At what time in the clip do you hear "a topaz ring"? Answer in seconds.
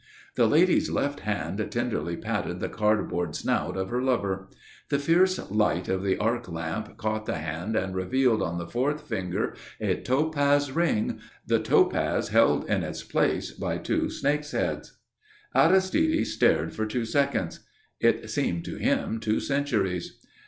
9.79-11.19